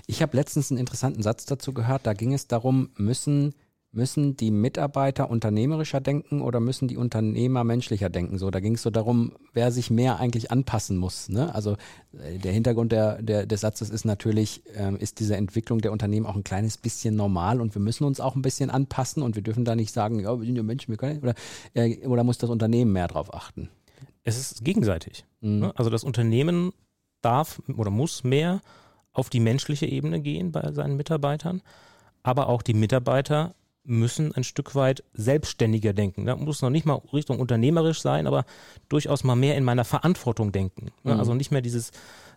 Ich 0.07 0.23
habe 0.23 0.37
letztens 0.37 0.71
einen 0.71 0.79
interessanten 0.79 1.23
Satz 1.23 1.45
dazu 1.45 1.75
gehört. 1.75 2.07
Da 2.07 2.15
ging 2.15 2.33
es 2.33 2.47
darum, 2.47 2.91
müssen 2.97 3.55
müssen 3.97 4.37
die 4.37 4.51
Mitarbeiter 4.51 5.31
unternehmerischer 5.31 6.01
denken 6.01 6.43
oder 6.43 6.61
müssen 6.61 6.87
die 6.87 6.99
Unternehmer 6.99 7.65
menschlicher 7.65 8.11
denken? 8.11 8.39
So, 8.39 8.51
da 8.51 8.61
ging 8.61 8.75
es 8.75 8.83
so 8.83 8.91
darum, 8.91 9.33
wer 9.55 9.73
sich 9.73 9.91
mehr 9.91 10.21
eigentlich 10.21 10.51
anpassen 10.51 10.99
muss. 10.99 11.31
Ne? 11.31 11.53
Also 11.55 11.77
äh, 12.13 12.39
der 12.39 12.53
Hintergrund 12.53 12.93
der, 12.93 13.23
der, 13.23 13.47
des 13.47 13.63
Satzes 13.63 13.89
ist 13.89 14.05
natürlich, 14.05 14.63
äh, 14.77 14.95
ist 14.99 15.19
diese 15.19 15.37
Entwicklung 15.37 15.81
der 15.81 15.93
Unternehmen 15.93 16.27
auch 16.27 16.37
ein 16.37 16.45
kleines 16.45 16.77
bisschen 16.77 17.17
normal 17.17 17.61
und 17.61 17.75
wir 17.75 17.81
müssen 17.81 18.05
uns 18.05 18.21
auch 18.21 18.37
ein 18.37 18.43
bisschen 18.43 18.71
anpassen 18.71 19.23
und 19.23 19.35
wir 19.35 19.43
dürfen 19.43 19.65
da 19.65 19.75
nicht 19.75 19.93
sagen, 19.93 20.21
ja, 20.21 20.39
wir 20.39 20.45
sind 20.45 20.57
ja 20.57 20.63
Menschen, 20.63 20.93
wir 20.93 20.99
können 20.99 21.21
oder, 21.21 21.35
äh, 21.73 22.07
oder 22.07 22.23
muss 22.23 22.39
das 22.39 22.51
Unternehmen 22.51 22.93
mehr 22.93 23.09
darauf 23.09 23.33
achten? 23.33 23.71
Es 24.25 24.39
ist 24.39 24.63
gegenseitig. 24.63 25.25
Mhm. 25.41 25.59
Ne? 25.59 25.73
Also 25.75 25.89
das 25.89 26.05
Unternehmen 26.05 26.73
darf 27.23 27.63
oder 27.77 27.91
muss 27.91 28.25
mehr 28.25 28.61
auf 29.15 29.31
die 29.31 29.41
menschliche 29.41 29.87
Ebene 29.87 30.21
gehen 30.21 30.53
bei 30.53 30.71
seinen 30.73 30.97
Mitarbeitern, 30.97 31.63
aber 32.23 32.51
auch 32.51 32.61
die 32.61 32.75
Mitarbeiter 32.75 33.55
müssen 33.87 34.33
ein 34.35 34.45
Stück 34.45 34.75
weit 34.75 35.05
selbstständiger 35.15 35.93
denken. 35.93 36.27
Da 36.27 36.37
muss 36.37 36.63
noch 36.63 36.71
nicht 36.71 36.87
mal 36.87 37.01
Richtung 37.13 37.39
unternehmerisch 37.39 38.01
sein, 38.01 38.27
aber 38.27 38.45
durchaus 38.89 39.25
mal 39.25 39.37
mehr 39.37 39.57
in 39.57 39.65
meiner 39.65 39.85
Verantwortung 39.85 40.53
denken. 40.53 40.91
Mhm. 41.05 41.13
Also 41.13 41.35
nicht 41.35 41.51
mehr 41.51 41.63
dieses, 41.63 41.93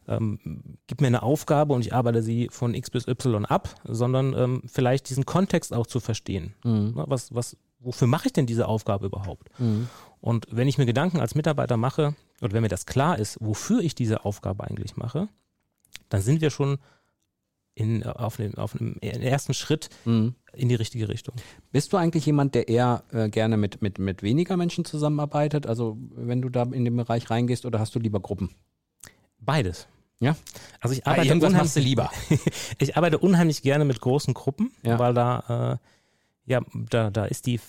ähm, 0.08 0.40
gib 0.88 1.02
mir 1.02 1.08
eine 1.08 1.24
Aufgabe 1.24 1.74
und 1.74 1.86
ich 1.86 1.94
arbeite 1.94 2.22
sie 2.22 2.50
von 2.52 2.74
X 2.74 2.90
bis 2.90 3.08
Y 3.08 3.46
ab, 3.46 3.76
sondern 3.84 4.34
ähm, 4.34 4.62
vielleicht 4.66 5.10
diesen 5.10 5.26
Kontext 5.26 5.74
auch 5.74 5.88
zu 5.88 6.00
verstehen. 6.00 6.54
Mhm. 6.64 6.94
Was, 6.96 7.34
was, 7.34 7.58
wofür 7.80 8.08
mache 8.08 8.28
ich 8.28 8.34
denn 8.34 8.46
diese 8.46 8.68
Aufgabe 8.68 9.08
überhaupt? 9.08 9.50
Mhm. 9.60 9.90
Und 10.22 10.48
wenn 10.52 10.68
ich 10.68 10.78
mir 10.78 10.86
Gedanken 10.86 11.20
als 11.20 11.36
Mitarbeiter 11.36 11.78
mache, 11.78 12.16
oder 12.42 12.54
wenn 12.54 12.62
mir 12.62 12.70
das 12.70 12.86
klar 12.86 13.18
ist, 13.18 13.38
wofür 13.42 13.82
ich 13.82 13.96
diese 13.96 14.26
Aufgabe 14.26 14.64
eigentlich 14.64 14.98
mache, 14.98 15.30
dann 16.10 16.22
sind 16.22 16.42
wir 16.42 16.50
schon 16.50 16.78
in, 17.80 18.04
auf, 18.04 18.38
dem, 18.38 18.56
auf 18.56 18.76
einem 18.76 18.96
ersten 19.00 19.54
Schritt 19.54 19.90
mhm. 20.06 20.36
in 20.54 20.70
die 20.70 20.76
richtige 20.76 21.08
Richtung. 21.08 21.36
Bist 21.72 21.94
du 21.94 21.98
eigentlich 21.98 22.26
jemand, 22.26 22.56
der 22.56 22.68
eher 22.68 23.04
äh, 23.12 23.30
gerne 23.30 23.58
mit, 23.58 23.82
mit, 23.82 24.00
mit 24.00 24.22
weniger 24.22 24.58
Menschen 24.58 24.86
zusammenarbeitet? 24.86 25.66
Also 25.66 25.98
wenn 26.16 26.42
du 26.42 26.50
da 26.50 26.64
in 26.64 26.84
den 26.84 26.96
Bereich 26.96 27.30
reingehst 27.30 27.66
oder 27.66 27.80
hast 27.80 27.96
du 27.96 28.00
lieber 28.00 28.20
Gruppen? 28.20 28.50
Beides. 29.40 29.88
Ja. 30.20 30.36
Also 30.82 30.96
ich 30.96 31.08
arbeite, 31.08 31.34
unheimlich, 31.34 31.76
lieber. 31.76 32.12
ich 32.78 32.98
arbeite 32.98 33.18
unheimlich 33.20 33.62
gerne 33.62 33.86
mit 33.86 34.02
großen 34.02 34.34
Gruppen, 34.34 34.72
ja. 34.84 35.00
weil 35.00 35.14
da, 35.14 35.80
äh, 36.46 36.52
ja, 36.52 36.62
da, 36.74 37.10
da 37.10 37.26
ist 37.26 37.46
die, 37.46 37.62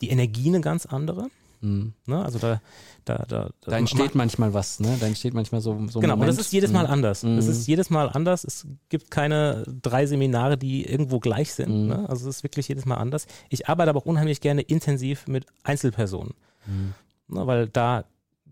die 0.00 0.08
Energie 0.10 0.48
eine 0.48 0.60
ganz 0.60 0.86
andere. 0.86 1.30
Mhm. 1.62 1.94
Ne? 2.06 2.22
Also 2.22 2.38
da, 2.38 2.60
da, 3.04 3.24
da, 3.28 3.50
da 3.62 3.78
entsteht 3.78 4.14
manchmal 4.14 4.52
was, 4.52 4.80
ne? 4.80 4.96
Da 5.00 5.06
entsteht 5.06 5.32
manchmal 5.32 5.60
so, 5.60 5.86
so 5.88 6.00
Genau, 6.00 6.14
und 6.14 6.26
das 6.26 6.38
ist 6.38 6.52
jedes 6.52 6.72
Mal 6.72 6.84
mhm. 6.84 6.92
anders. 6.92 7.22
Mhm. 7.22 7.38
Es 7.38 7.46
ist 7.46 7.66
jedes 7.66 7.88
Mal 7.88 8.08
anders. 8.08 8.44
Es 8.44 8.66
gibt 8.88 9.10
keine 9.10 9.64
drei 9.80 10.06
Seminare, 10.06 10.58
die 10.58 10.84
irgendwo 10.84 11.20
gleich 11.20 11.54
sind. 11.54 11.82
Mhm. 11.82 11.88
Ne? 11.88 12.08
Also 12.08 12.28
es 12.28 12.36
ist 12.36 12.42
wirklich 12.42 12.68
jedes 12.68 12.84
Mal 12.84 12.96
anders. 12.96 13.26
Ich 13.48 13.68
arbeite 13.68 13.90
aber 13.90 14.00
auch 14.00 14.06
unheimlich 14.06 14.40
gerne 14.40 14.62
intensiv 14.62 15.26
mit 15.28 15.46
Einzelpersonen. 15.62 16.34
Mhm. 16.66 16.94
Ne? 17.28 17.46
Weil 17.46 17.68
da 17.68 18.04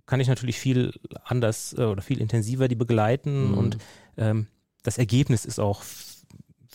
kann 0.06 0.20
ich 0.20 0.28
natürlich 0.28 0.58
viel 0.58 0.92
anders 1.24 1.74
äh, 1.76 1.82
oder 1.82 2.02
viel 2.02 2.20
intensiver 2.20 2.68
die 2.68 2.74
begleiten 2.74 3.50
mhm. 3.50 3.58
und 3.58 3.78
ähm, 4.16 4.46
das 4.82 4.98
Ergebnis 4.98 5.44
ist 5.44 5.60
auch 5.60 5.82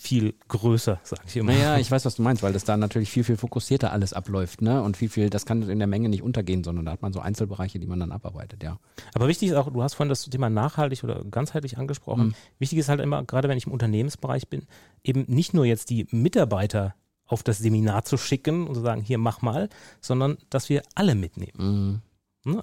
viel 0.06 0.34
größer, 0.46 1.00
sage 1.02 1.22
ich 1.26 1.36
immer. 1.36 1.52
Naja, 1.52 1.78
ich 1.78 1.90
weiß, 1.90 2.04
was 2.04 2.14
du 2.14 2.22
meinst, 2.22 2.42
weil 2.44 2.52
das 2.52 2.64
da 2.64 2.76
natürlich 2.76 3.10
viel, 3.10 3.24
viel 3.24 3.36
fokussierter 3.36 3.92
alles 3.92 4.12
abläuft, 4.12 4.62
ne? 4.62 4.80
Und 4.82 4.96
viel, 4.96 5.08
viel, 5.08 5.30
das 5.30 5.46
kann 5.46 5.68
in 5.68 5.78
der 5.80 5.88
Menge 5.88 6.08
nicht 6.08 6.22
untergehen, 6.22 6.62
sondern 6.62 6.84
da 6.84 6.92
hat 6.92 7.02
man 7.02 7.12
so 7.12 7.18
Einzelbereiche, 7.18 7.80
die 7.80 7.86
man 7.86 7.98
dann 7.98 8.12
abarbeitet, 8.12 8.62
ja. 8.62 8.78
Aber 9.14 9.26
wichtig 9.26 9.48
ist 9.48 9.56
auch, 9.56 9.72
du 9.72 9.82
hast 9.82 9.94
vorhin 9.94 10.08
das 10.08 10.22
Thema 10.22 10.48
nachhaltig 10.48 11.02
oder 11.02 11.24
ganzheitlich 11.24 11.76
angesprochen. 11.76 12.28
Mhm. 12.28 12.34
Wichtig 12.60 12.78
ist 12.78 12.88
halt 12.88 13.00
immer, 13.00 13.24
gerade 13.24 13.48
wenn 13.48 13.58
ich 13.58 13.66
im 13.66 13.72
Unternehmensbereich 13.72 14.48
bin, 14.48 14.66
eben 15.02 15.24
nicht 15.26 15.54
nur 15.54 15.64
jetzt 15.64 15.90
die 15.90 16.06
Mitarbeiter 16.10 16.94
auf 17.26 17.42
das 17.42 17.58
Seminar 17.58 18.04
zu 18.04 18.16
schicken 18.16 18.68
und 18.68 18.76
zu 18.76 18.80
sagen, 18.80 19.02
hier 19.02 19.18
mach 19.18 19.42
mal, 19.42 19.68
sondern 20.00 20.38
dass 20.50 20.68
wir 20.68 20.82
alle 20.94 21.16
mitnehmen. 21.16 21.52
Mhm. 21.56 22.00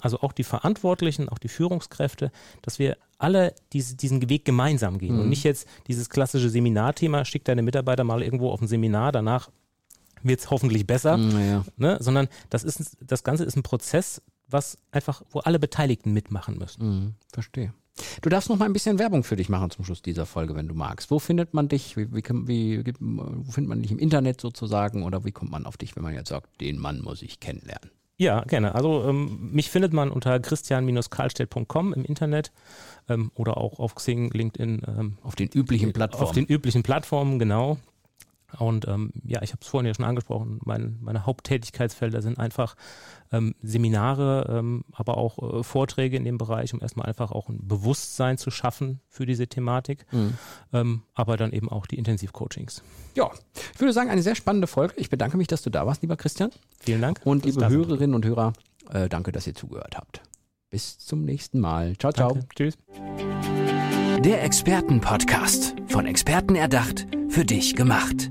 Also 0.00 0.20
auch 0.20 0.32
die 0.32 0.44
Verantwortlichen, 0.44 1.28
auch 1.28 1.38
die 1.38 1.48
Führungskräfte, 1.48 2.32
dass 2.62 2.78
wir 2.78 2.96
alle 3.18 3.54
diese, 3.72 3.96
diesen 3.96 4.28
Weg 4.28 4.44
gemeinsam 4.44 4.98
gehen 4.98 5.14
mhm. 5.14 5.22
und 5.22 5.28
nicht 5.28 5.44
jetzt 5.44 5.68
dieses 5.86 6.08
klassische 6.10 6.48
Seminarthema, 6.48 7.24
schick 7.24 7.44
deine 7.44 7.62
Mitarbeiter 7.62 8.04
mal 8.04 8.22
irgendwo 8.22 8.50
auf 8.50 8.60
ein 8.60 8.68
Seminar, 8.68 9.12
danach 9.12 9.50
wird 10.22 10.40
es 10.40 10.50
hoffentlich 10.50 10.86
besser, 10.86 11.16
mhm, 11.16 11.38
ja. 11.38 11.64
ne? 11.76 11.98
sondern 12.00 12.28
das, 12.50 12.64
ist, 12.64 12.96
das 13.00 13.24
Ganze 13.24 13.44
ist 13.44 13.56
ein 13.56 13.62
Prozess, 13.62 14.22
was 14.48 14.78
einfach, 14.90 15.22
wo 15.30 15.40
alle 15.40 15.58
Beteiligten 15.58 16.12
mitmachen 16.12 16.58
müssen. 16.58 16.86
Mhm, 16.86 17.14
verstehe. 17.32 17.72
Du 18.22 18.28
darfst 18.28 18.48
noch 18.48 18.58
mal 18.58 18.64
ein 18.64 18.72
bisschen 18.72 18.98
Werbung 18.98 19.22
für 19.22 19.36
dich 19.36 19.48
machen 19.48 19.70
zum 19.70 19.84
Schluss 19.84 20.02
dieser 20.02 20.26
Folge, 20.26 20.56
wenn 20.56 20.66
du 20.66 20.74
magst. 20.74 21.10
Wo 21.10 21.20
findet 21.20 21.54
man 21.54 21.68
dich? 21.68 21.96
Wie, 21.96 22.12
wie, 22.12 22.24
wie, 22.24 22.94
wo 22.98 23.52
findet 23.52 23.68
man 23.68 23.82
dich 23.82 23.92
im 23.92 23.98
Internet 23.98 24.40
sozusagen? 24.40 25.04
Oder 25.04 25.24
wie 25.24 25.30
kommt 25.30 25.52
man 25.52 25.64
auf 25.64 25.76
dich, 25.76 25.94
wenn 25.94 26.02
man 26.02 26.14
jetzt 26.14 26.30
sagt, 26.30 26.60
den 26.60 26.78
Mann 26.78 27.02
muss 27.02 27.22
ich 27.22 27.38
kennenlernen? 27.38 27.90
Ja, 28.16 28.42
gerne. 28.42 28.74
Also 28.74 29.04
ähm, 29.08 29.50
mich 29.52 29.70
findet 29.70 29.92
man 29.92 30.10
unter 30.10 30.38
christian-karlstedt.com 30.38 31.92
im 31.92 32.04
Internet 32.04 32.52
ähm, 33.08 33.32
oder 33.34 33.56
auch 33.56 33.80
auf 33.80 33.94
Xing, 33.96 34.30
LinkedIn. 34.30 34.82
Ähm, 34.86 35.18
auf 35.22 35.34
den 35.34 35.48
üblichen 35.48 35.92
Plattformen. 35.92 36.26
Auf 36.28 36.32
den 36.32 36.46
üblichen 36.46 36.82
Plattformen, 36.82 37.38
genau. 37.38 37.78
Und 38.58 38.86
ähm, 38.88 39.12
ja, 39.24 39.42
ich 39.42 39.52
habe 39.52 39.60
es 39.62 39.68
vorhin 39.68 39.86
ja 39.86 39.94
schon 39.94 40.04
angesprochen, 40.04 40.60
mein, 40.64 40.98
meine 41.00 41.26
Haupttätigkeitsfelder 41.26 42.22
sind 42.22 42.38
einfach 42.38 42.76
ähm, 43.32 43.54
Seminare, 43.62 44.46
ähm, 44.50 44.84
aber 44.92 45.16
auch 45.16 45.60
äh, 45.60 45.62
Vorträge 45.62 46.16
in 46.16 46.24
dem 46.24 46.38
Bereich, 46.38 46.72
um 46.72 46.80
erstmal 46.80 47.06
einfach 47.06 47.32
auch 47.32 47.48
ein 47.48 47.66
Bewusstsein 47.66 48.38
zu 48.38 48.50
schaffen 48.50 49.00
für 49.08 49.26
diese 49.26 49.46
Thematik, 49.46 50.06
mhm. 50.12 50.34
ähm, 50.72 51.02
aber 51.14 51.36
dann 51.36 51.52
eben 51.52 51.68
auch 51.68 51.86
die 51.86 51.98
Intensivcoachings. 51.98 52.82
Ja, 53.14 53.30
ich 53.72 53.80
würde 53.80 53.92
sagen, 53.92 54.10
eine 54.10 54.22
sehr 54.22 54.34
spannende 54.34 54.66
Folge. 54.66 54.94
Ich 54.96 55.10
bedanke 55.10 55.36
mich, 55.36 55.46
dass 55.46 55.62
du 55.62 55.70
da 55.70 55.86
warst, 55.86 56.02
lieber 56.02 56.16
Christian. 56.16 56.50
Vielen 56.80 57.00
Dank. 57.00 57.20
Und 57.24 57.44
liebe 57.44 57.68
Hörerinnen 57.68 58.14
und 58.14 58.24
Hörer, 58.24 58.52
äh, 58.90 59.08
danke, 59.08 59.32
dass 59.32 59.46
ihr 59.46 59.54
zugehört 59.54 59.96
habt. 59.96 60.22
Bis 60.70 60.98
zum 60.98 61.24
nächsten 61.24 61.60
Mal. 61.60 61.96
Ciao, 61.98 62.12
ciao. 62.12 62.32
Danke. 62.32 62.48
Tschüss. 62.54 62.74
Der 64.24 64.42
Expertenpodcast. 64.42 65.74
Von 65.88 66.06
Experten 66.06 66.56
erdacht, 66.56 67.06
für 67.28 67.44
dich 67.44 67.76
gemacht. 67.76 68.30